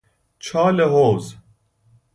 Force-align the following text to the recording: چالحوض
چالحوض 0.39 1.37